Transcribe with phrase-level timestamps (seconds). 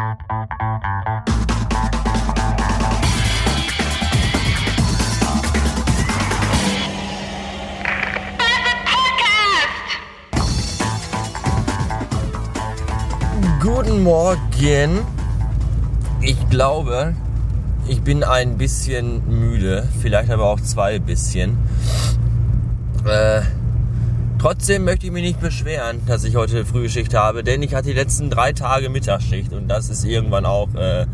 [0.00, 0.16] Guten
[14.04, 15.00] Morgen.
[16.22, 17.14] Ich glaube,
[17.86, 21.58] ich bin ein bisschen müde, vielleicht aber auch zwei bisschen.
[23.04, 23.42] Äh,
[24.40, 27.94] trotzdem möchte ich mich nicht beschweren, dass ich heute Frühschicht habe, denn ich hatte die
[27.94, 31.04] letzten drei Tage Mittagsschicht und das ist irgendwann auch äh,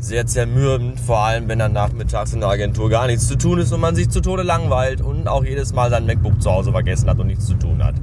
[0.00, 3.72] sehr zermürbend, vor allem wenn dann nachmittags in der Agentur gar nichts zu tun ist
[3.72, 7.08] und man sich zu Tode langweilt und auch jedes Mal sein MacBook zu Hause vergessen
[7.08, 7.94] hat und nichts zu tun hat.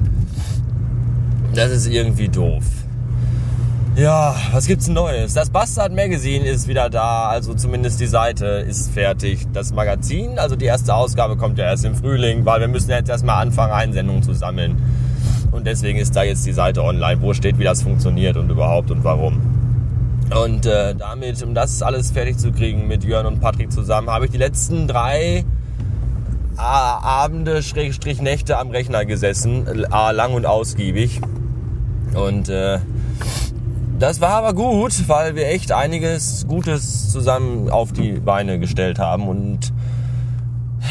[1.54, 2.64] Das ist irgendwie doof.
[3.96, 5.36] Ja, was gibt's Neues?
[5.36, 9.48] Das Bastard Magazine ist wieder da, also zumindest die Seite ist fertig.
[9.54, 13.10] Das Magazin, also die erste Ausgabe kommt ja erst im Frühling, weil wir müssen jetzt
[13.10, 14.76] erstmal anfangen, Einsendungen zu sammeln.
[15.54, 18.92] Und deswegen ist da jetzt die Seite online, wo steht, wie das funktioniert und überhaupt
[18.92, 19.40] und warum.
[20.44, 24.26] Und äh, damit, um das alles fertig zu kriegen mit Jörn und Patrick zusammen, habe
[24.26, 25.46] ich die letzten drei
[26.58, 31.22] Abende, Schrägstrich Nächte am Rechner gesessen, lang und ausgiebig.
[32.14, 32.80] Und äh,
[34.00, 39.28] das war aber gut, weil wir echt einiges Gutes zusammen auf die Beine gestellt haben.
[39.28, 39.74] Und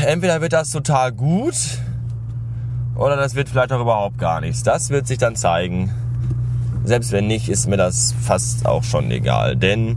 [0.07, 1.55] entweder wird das total gut
[2.97, 4.63] oder das wird vielleicht auch überhaupt gar nichts.
[4.63, 5.91] Das wird sich dann zeigen.
[6.85, 9.57] Selbst wenn nicht, ist mir das fast auch schon egal.
[9.57, 9.97] Denn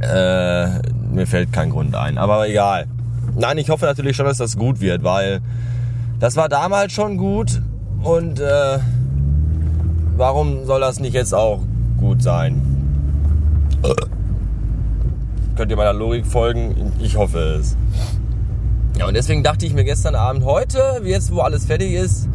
[0.00, 0.66] äh,
[1.10, 2.18] mir fällt kein Grund ein.
[2.18, 2.86] Aber egal.
[3.34, 5.40] Nein, ich hoffe natürlich schon, dass das gut wird, weil
[6.18, 7.60] das war damals schon gut
[8.02, 8.78] und äh,
[10.16, 11.60] warum soll das nicht jetzt auch
[11.98, 12.60] gut sein?
[15.56, 16.92] Könnt ihr meiner Logik folgen?
[17.00, 17.76] Ich hoffe es.
[18.98, 22.28] Ja, und deswegen dachte ich mir gestern Abend, heute, jetzt wo alles fertig ist,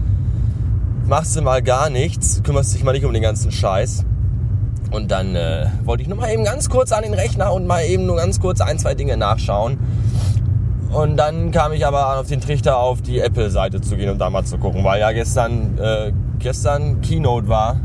[1.07, 4.05] machst du mal gar nichts, kümmerst dich mal nicht um den ganzen Scheiß.
[4.91, 7.83] Und dann äh, wollte ich nur mal eben ganz kurz an den Rechner und mal
[7.83, 9.77] eben nur ganz kurz ein, zwei Dinge nachschauen.
[10.91, 14.29] Und dann kam ich aber auf den Trichter, auf die Apple-Seite zu gehen und da
[14.29, 17.79] mal zu gucken, weil ja gestern äh, gestern Keynote war.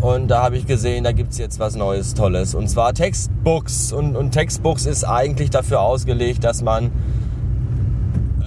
[0.00, 2.56] Und da habe ich gesehen, da gibt es jetzt was Neues, Tolles.
[2.56, 3.92] Und zwar Textbooks.
[3.92, 6.90] Und, und Textbooks ist eigentlich dafür ausgelegt, dass man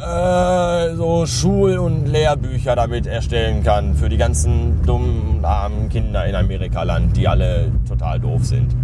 [0.05, 3.95] äh, so Schul- und Lehrbücher damit erstellen kann.
[3.95, 8.75] Für die ganzen dummen, armen Kinder in Amerikaland, die alle total doof sind.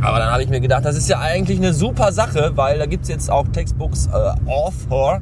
[0.00, 2.86] Aber dann habe ich mir gedacht, das ist ja eigentlich eine super Sache, weil da
[2.86, 5.20] gibt es jetzt auch Textbooks äh, Author,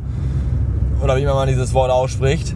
[1.02, 2.54] oder wie man mal dieses Wort ausspricht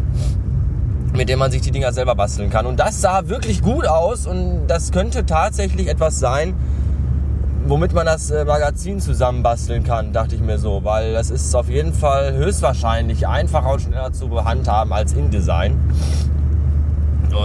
[1.14, 2.66] mit dem man sich die Dinger selber basteln kann.
[2.66, 6.54] Und das sah wirklich gut aus und das könnte tatsächlich etwas sein,
[7.66, 11.70] womit man das äh, Magazin zusammenbasteln kann, dachte ich mir so, weil das ist auf
[11.70, 15.78] jeden Fall höchstwahrscheinlich einfacher und schneller zu handhaben als InDesign.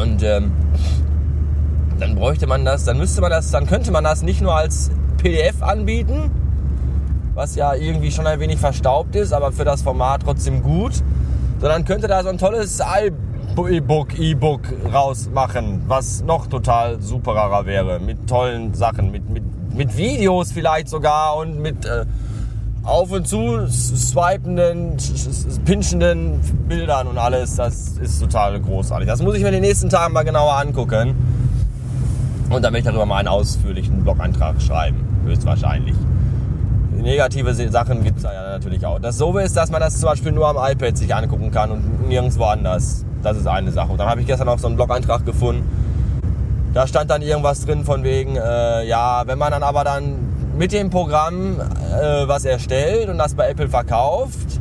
[0.02, 0.52] Und ähm,
[2.00, 4.90] dann bräuchte man das, dann müsste man das, dann könnte man das nicht nur als
[5.18, 6.31] PDF anbieten,
[7.35, 10.94] was ja irgendwie schon ein wenig verstaubt ist, aber für das Format trotzdem gut,
[11.62, 13.28] sondern könnte da so ein tolles Album
[13.68, 14.62] E-Book, E-Book
[14.94, 19.44] rausmachen, was noch total superer wäre, mit tollen Sachen, mit, mit,
[19.75, 22.06] mit Videos vielleicht sogar und mit äh,
[22.84, 24.97] auf und zu swipenden,
[25.66, 27.56] pinchenden Bildern und alles.
[27.56, 29.08] Das ist total großartig.
[29.08, 31.16] Das muss ich mir in den nächsten Tagen mal genauer angucken.
[32.50, 35.96] Und dann werde ich darüber mal einen ausführlichen Blogantrag schreiben, höchstwahrscheinlich.
[37.02, 39.00] Negative Sachen gibt es ja natürlich auch.
[39.00, 42.08] Das so ist, dass man das zum Beispiel nur am iPad sich angucken kann und
[42.08, 43.06] nirgendwo anders.
[43.24, 43.92] Das ist eine Sache.
[43.92, 45.64] Und dann habe ich gestern auch so einen Blog-Eintrag gefunden.
[46.74, 50.16] Da stand dann irgendwas drin von wegen, äh, ja, wenn man dann aber dann
[50.58, 54.59] mit dem Programm äh, was erstellt und das bei Apple verkauft,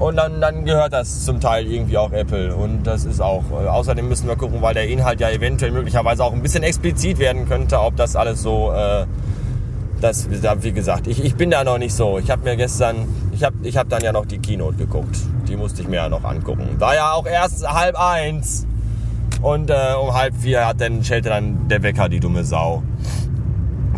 [0.00, 2.54] und dann, dann gehört das zum Teil irgendwie auch Apple.
[2.54, 3.44] Und das ist auch.
[3.52, 7.18] Äh, außerdem müssen wir gucken, weil der Inhalt ja eventuell möglicherweise auch ein bisschen explizit
[7.18, 8.72] werden könnte, ob das alles so.
[8.72, 9.04] Äh,
[10.00, 12.18] das, wie gesagt, ich, ich bin da noch nicht so.
[12.18, 15.16] Ich habe mir gestern, ich habe ich hab dann ja noch die Keynote geguckt.
[15.48, 16.68] Die musste ich mir ja noch angucken.
[16.78, 18.66] War ja auch erst halb eins.
[19.42, 22.82] Und äh, um halb vier hat dann, schellte dann der Wecker, die dumme Sau.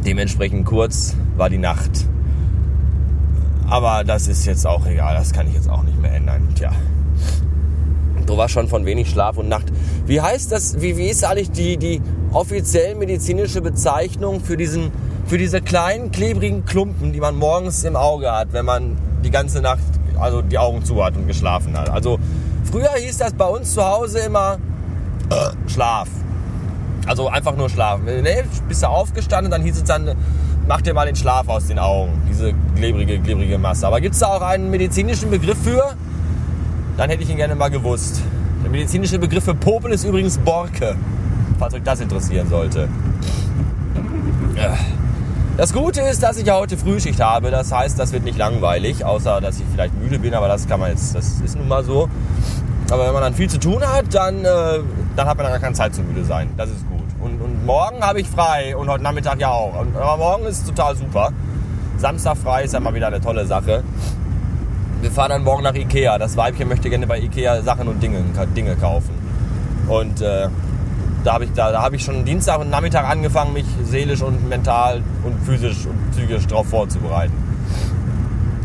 [0.05, 2.07] Dementsprechend kurz war die Nacht.
[3.69, 6.49] Aber das ist jetzt auch egal, das kann ich jetzt auch nicht mehr ändern.
[6.55, 6.73] Tja.
[8.27, 9.67] Du warst schon von wenig Schlaf und Nacht.
[10.07, 12.01] Wie heißt das, wie, wie ist eigentlich die, die
[12.33, 14.93] offiziell medizinische Bezeichnung für, diesen,
[15.27, 19.61] für diese kleinen klebrigen Klumpen, die man morgens im Auge hat, wenn man die ganze
[19.61, 19.83] Nacht
[20.19, 21.91] also die Augen zu hat und geschlafen hat.
[21.91, 22.19] Also
[22.71, 24.59] früher hieß das bei uns zu Hause immer
[25.31, 26.09] äh, Schlaf.
[27.07, 28.05] Also einfach nur schlafen.
[28.05, 30.15] Nee, bist du aufgestanden, dann hieß es dann,
[30.69, 32.23] mach dir mal den Schlaf aus den Augen.
[32.31, 33.87] Diese klebrige, klebrige Masse.
[33.87, 35.95] Aber gibt es da auch einen medizinischen Begriff für?
[36.97, 38.23] Dann hätte ich ihn gerne mal gewusst.
[38.63, 40.95] Der medizinische Begriff für Popel ist übrigens Borke.
[41.59, 42.89] Falls euch das interessieren sollte.
[45.63, 47.53] Das Gute ist, dass ich ja heute Frühschicht habe.
[47.53, 50.81] Das heißt, das wird nicht langweilig, außer dass ich vielleicht müde bin, aber das kann
[50.81, 52.09] man jetzt, das ist nun mal so.
[52.91, 54.81] Aber wenn man dann viel zu tun hat, dann, äh,
[55.15, 56.51] dann hat man dann gar keine Zeit zu müde sein.
[56.57, 57.05] Das ist gut.
[57.21, 59.79] Und, und morgen habe ich frei und heute Nachmittag ja auch.
[59.79, 61.31] Und, aber morgen ist total super.
[61.97, 63.85] Samstag frei ist ja mal wieder eine tolle Sache.
[65.01, 66.19] Wir fahren dann morgen nach Ikea.
[66.19, 68.19] Das Weibchen möchte gerne bei Ikea Sachen und Dinge,
[68.57, 69.15] Dinge kaufen.
[69.87, 70.49] Und äh,
[71.25, 74.49] da habe ich, da, da hab ich schon Dienstag und Nachmittag angefangen, mich seelisch und
[74.49, 77.33] mental und physisch und psychisch darauf vorzubereiten.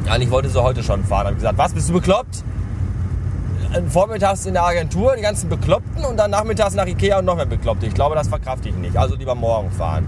[0.09, 1.25] Eigentlich wollte sie heute schon fahren.
[1.25, 2.43] habe ich gesagt, was, bist du bekloppt?
[3.89, 7.45] Vormittags in der Agentur, die ganzen Bekloppten und dann nachmittags nach Ikea und noch mehr
[7.45, 7.85] Bekloppte.
[7.85, 8.97] Ich glaube, das verkrafte ich nicht.
[8.97, 10.05] Also lieber morgen fahren.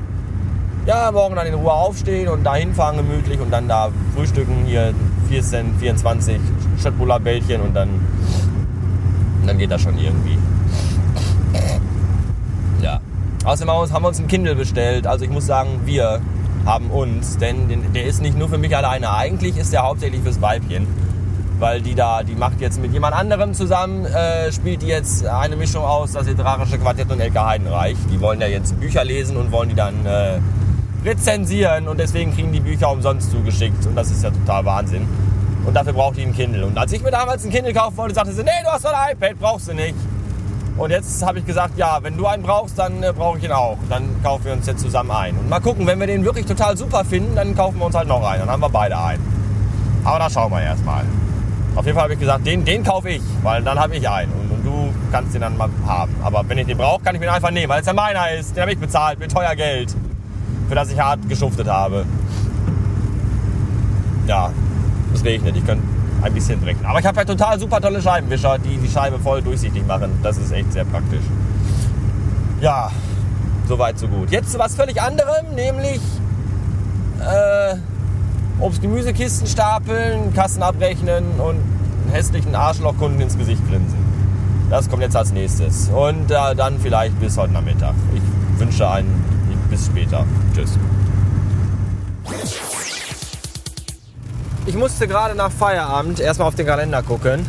[0.85, 4.63] Ja, morgen dann in Ruhe aufstehen und da hinfahren gemütlich und dann da frühstücken.
[4.65, 4.93] Hier
[5.27, 6.39] 4 Cent, 24
[6.81, 7.89] Schöttbuller-Bällchen und dann,
[9.45, 10.37] dann geht das schon irgendwie.
[12.81, 12.99] Ja.
[13.49, 15.07] Außerdem haben wir uns einen Kindle bestellt.
[15.07, 16.21] Also ich muss sagen, wir
[16.65, 19.11] haben uns, denn der ist nicht nur für mich alleine.
[19.11, 20.87] Eigentlich ist der hauptsächlich fürs Weibchen
[21.59, 25.57] weil die da, die macht jetzt mit jemand anderem zusammen, äh, spielt die jetzt eine
[25.57, 27.97] Mischung aus, das literarische Quartett und Elke Heidenreich.
[28.09, 30.39] Die wollen ja jetzt Bücher lesen und wollen die dann äh,
[31.03, 35.05] rezensieren und deswegen kriegen die Bücher umsonst zugeschickt und das ist ja total Wahnsinn.
[35.65, 36.65] Und dafür braucht die ein Kindle.
[36.65, 38.93] Und als ich mir damals ein Kindle kaufen wollte, sagte sie, nee, du hast doch
[38.93, 39.95] ein iPad, brauchst du nicht.
[40.79, 43.51] Und jetzt habe ich gesagt, ja, wenn du einen brauchst, dann äh, brauche ich ihn
[43.51, 43.77] auch.
[43.89, 45.35] Dann kaufen wir uns jetzt zusammen ein.
[45.35, 48.07] Und mal gucken, wenn wir den wirklich total super finden, dann kaufen wir uns halt
[48.07, 48.39] noch einen.
[48.39, 49.21] Dann haben wir beide einen.
[50.05, 51.03] Aber da schauen wir erstmal.
[51.75, 54.31] Auf jeden Fall habe ich gesagt, den, den kaufe ich, weil dann habe ich einen
[54.31, 56.15] und, und, du kannst den dann mal haben.
[56.23, 58.55] Aber wenn ich den brauche, kann ich mir einfach nehmen, weil es ja meiner ist.
[58.55, 59.93] Den habe ich bezahlt mit teuer Geld,
[60.69, 62.05] für das ich hart geschuftet habe.
[64.27, 64.51] Ja,
[65.11, 65.57] das regnet.
[65.57, 65.83] Ich könnte
[66.21, 66.85] ein bisschen brechen.
[66.85, 70.19] Aber ich habe halt total super tolle Scheibenwischer, die die Scheibe voll durchsichtig machen.
[70.23, 71.23] Das ist echt sehr praktisch.
[72.61, 72.91] Ja,
[73.67, 74.31] soweit so gut.
[74.31, 76.01] Jetzt zu was völlig anderem, nämlich
[77.19, 77.75] äh,
[78.59, 83.97] Obst-Gemüsekisten stapeln, Kassen abrechnen und einen hässlichen Arschlochkunden ins Gesicht grinsen.
[84.69, 85.89] Das kommt jetzt als nächstes.
[85.89, 87.95] Und äh, dann vielleicht bis heute Nachmittag.
[88.13, 89.23] Ich wünsche einen
[89.69, 90.25] bis später.
[90.53, 90.77] Tschüss.
[94.69, 97.43] Ich musste gerade nach Feierabend erstmal auf den Kalender gucken,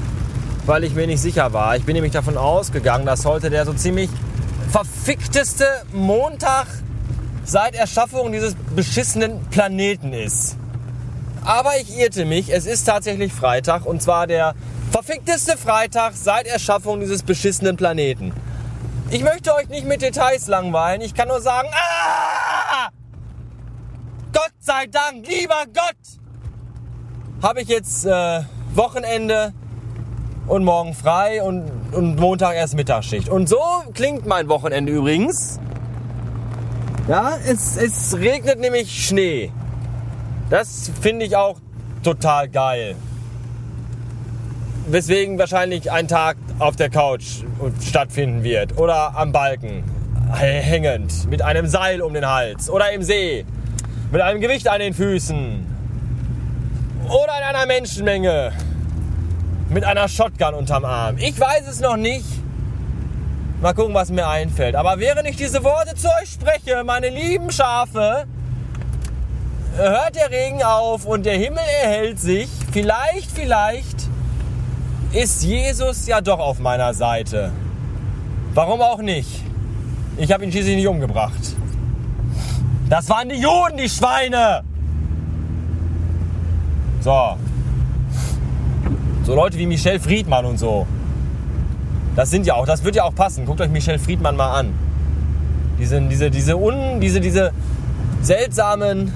[0.65, 1.77] weil ich mir nicht sicher war.
[1.77, 4.09] Ich bin nämlich davon ausgegangen, dass heute der so ziemlich
[4.71, 6.67] verfickteste Montag
[7.45, 10.57] seit Erschaffung dieses beschissenen Planeten ist.
[11.45, 12.49] Aber ich irrte mich.
[12.49, 14.55] Es ist tatsächlich Freitag und zwar der
[14.91, 18.33] verfickteste Freitag seit Erschaffung dieses beschissenen Planeten.
[19.11, 21.03] Ich möchte euch nicht mit Details langweilen.
[21.03, 22.89] Ich kann nur sagen, ah!
[24.33, 26.21] Gott sei Dank, lieber Gott,
[27.43, 28.43] habe ich jetzt äh,
[28.75, 29.53] Wochenende
[30.47, 33.29] und morgen frei und, und Montag erst Mittagsschicht.
[33.29, 33.61] Und so
[33.95, 35.59] klingt mein Wochenende übrigens.
[37.09, 39.51] Ja, es, es regnet nämlich Schnee.
[40.51, 41.59] Das finde ich auch
[42.03, 42.95] total geil.
[44.87, 47.45] Weswegen wahrscheinlich ein Tag auf der Couch
[47.81, 48.77] stattfinden wird.
[48.77, 49.85] Oder am Balken,
[50.33, 52.69] hängend, mit einem Seil um den Hals.
[52.69, 53.45] Oder im See,
[54.11, 55.70] mit einem Gewicht an den Füßen.
[57.11, 58.53] Oder in einer Menschenmenge,
[59.69, 61.17] mit einer Shotgun unterm Arm.
[61.19, 62.25] Ich weiß es noch nicht.
[63.61, 64.77] Mal gucken, was mir einfällt.
[64.77, 68.27] Aber während ich diese Worte zu euch spreche, meine lieben Schafe,
[69.77, 72.49] hört der Regen auf und der Himmel erhält sich.
[72.71, 74.09] Vielleicht, vielleicht
[75.13, 77.51] ist Jesus ja doch auf meiner Seite.
[78.55, 79.43] Warum auch nicht?
[80.17, 81.57] Ich habe ihn schließlich nicht umgebracht.
[82.89, 84.63] Das waren die Juden, die Schweine!
[87.01, 87.37] So.
[89.25, 90.87] So Leute wie Michel Friedmann und so.
[92.17, 93.47] Das sind ja auch, das wird ja auch passen.
[93.47, 94.75] Guckt euch Michel Friedmann mal an.
[95.79, 97.53] Diese, diese, diese, un, diese, diese
[98.21, 99.13] seltsamen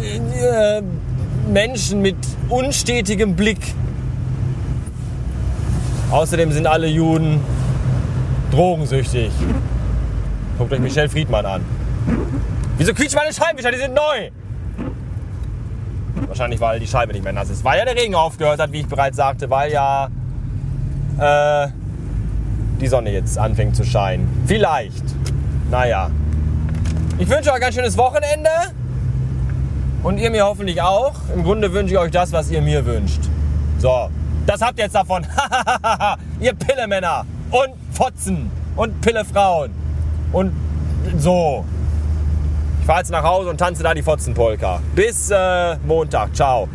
[0.00, 0.82] äh,
[1.52, 2.16] Menschen mit
[2.48, 3.58] unstetigem Blick.
[6.10, 7.40] Außerdem sind alle Juden
[8.52, 9.32] drogensüchtig.
[10.58, 11.62] Guckt euch Michel Friedmann an.
[12.78, 13.72] Wieso quietscht meine Scheibenwischer?
[13.72, 14.30] Die sind neu.
[16.34, 17.62] Wahrscheinlich, weil die Scheibe nicht mehr nass ist.
[17.62, 20.08] Weil ja der Regen aufgehört hat, wie ich bereits sagte, weil ja
[21.16, 21.68] äh,
[22.80, 24.42] die Sonne jetzt anfängt zu scheinen.
[24.44, 25.04] Vielleicht.
[25.70, 26.10] Naja.
[27.18, 28.50] Ich wünsche euch ein schönes Wochenende.
[30.02, 31.14] Und ihr mir hoffentlich auch.
[31.32, 33.20] Im Grunde wünsche ich euch das, was ihr mir wünscht.
[33.78, 34.10] So,
[34.44, 35.24] das habt ihr jetzt davon.
[36.40, 39.70] ihr Pillemänner und Fotzen und Pillefrauen.
[40.32, 40.52] Und
[41.16, 41.64] so.
[42.84, 44.82] Ich fahre jetzt nach Hause und tanze da die Fotzenpolka.
[44.94, 46.36] Bis äh, Montag.
[46.36, 46.68] Ciao.